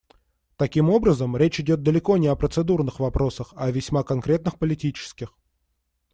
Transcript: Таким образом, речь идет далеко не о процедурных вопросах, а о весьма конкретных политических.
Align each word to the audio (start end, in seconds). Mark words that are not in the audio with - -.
Таким 0.57 0.89
образом, 0.89 1.37
речь 1.37 1.59
идет 1.59 1.83
далеко 1.83 2.17
не 2.17 2.25
о 2.27 2.35
процедурных 2.35 2.99
вопросах, 2.99 3.53
а 3.55 3.65
о 3.65 3.71
весьма 3.71 4.01
конкретных 4.01 4.57
политических. 4.57 5.31